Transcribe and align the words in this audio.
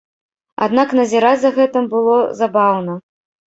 Аднак 0.67 0.95
назіраць 1.01 1.35
за 1.43 1.53
гэтым 1.59 1.91
было 1.93 2.17
забаўна. 2.43 2.99